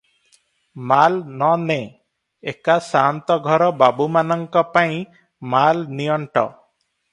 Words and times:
ମାଲ୍ 0.91 1.17
ନ 1.41 1.49
ନେ, 1.65 1.75
ଏକା 2.53 2.79
ସାଆନ୍ତଘର 2.87 3.69
ବାବୁମାନଙ୍କ 3.83 4.67
ପାଇଁ 4.79 4.99
ମାଲ 5.55 5.89
ନିଅଣ୍ଟ। 6.01 6.49